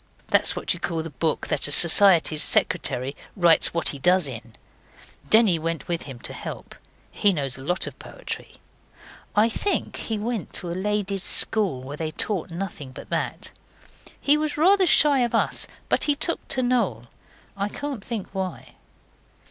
That's 0.29 0.55
what 0.55 0.73
you 0.73 0.79
call 0.79 1.03
the 1.03 1.11
book 1.11 1.45
that 1.45 1.67
a 1.67 1.71
society's 1.71 2.41
secretary 2.41 3.15
writes 3.35 3.71
what 3.71 3.93
it 3.93 4.01
does 4.01 4.27
in. 4.27 4.55
Denny 5.29 5.59
went 5.59 5.87
with 5.87 6.01
him 6.01 6.17
to 6.21 6.33
help. 6.33 6.73
He 7.11 7.31
knows 7.31 7.55
a 7.55 7.63
lot 7.63 7.85
of 7.85 7.99
poetry. 7.99 8.53
I 9.35 9.47
think 9.47 9.97
he 9.97 10.17
went 10.17 10.53
to 10.53 10.71
a 10.71 10.73
lady's 10.73 11.21
school 11.21 11.83
where 11.83 11.97
they 11.97 12.09
taught 12.09 12.49
nothing 12.49 12.93
but 12.93 13.11
that. 13.11 13.51
He 14.19 14.37
was 14.39 14.57
rather 14.57 14.87
shy 14.87 15.19
of 15.19 15.35
us, 15.35 15.67
but 15.87 16.05
he 16.05 16.15
took 16.15 16.47
to 16.47 16.63
Noel. 16.63 17.05
I 17.55 17.69
can't 17.69 18.03
think 18.03 18.27
why. 18.33 18.73